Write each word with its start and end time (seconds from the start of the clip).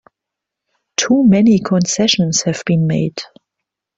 Too 0.97 1.23
many 1.25 1.59
concessions 1.59 2.41
have 2.41 2.63
been 2.65 2.87
made! 2.87 3.19